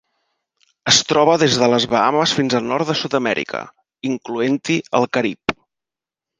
[0.91, 3.63] Es troba des de les Bahames fins al nord de Sud-amèrica,
[4.13, 5.59] incloent-hi el Carib.